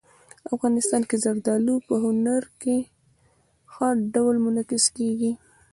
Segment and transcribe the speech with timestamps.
[0.53, 2.89] افغانستان کې زردالو په هنر کې په
[3.73, 5.31] ښه ډول منعکس کېږي.